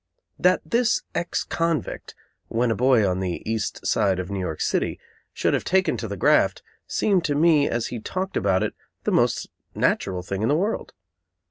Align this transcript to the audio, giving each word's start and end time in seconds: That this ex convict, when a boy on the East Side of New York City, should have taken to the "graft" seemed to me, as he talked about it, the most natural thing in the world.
That 0.39 0.61
this 0.65 1.03
ex 1.13 1.43
convict, 1.43 2.15
when 2.47 2.71
a 2.71 2.75
boy 2.75 3.07
on 3.07 3.19
the 3.19 3.43
East 3.47 3.85
Side 3.85 4.17
of 4.17 4.31
New 4.31 4.39
York 4.39 4.59
City, 4.59 4.99
should 5.31 5.53
have 5.53 5.63
taken 5.63 5.95
to 5.97 6.07
the 6.07 6.17
"graft" 6.17 6.63
seemed 6.87 7.23
to 7.25 7.35
me, 7.35 7.69
as 7.69 7.85
he 7.89 7.99
talked 7.99 8.35
about 8.35 8.63
it, 8.63 8.73
the 9.03 9.11
most 9.11 9.51
natural 9.75 10.23
thing 10.23 10.41
in 10.41 10.49
the 10.49 10.55
world. 10.55 10.93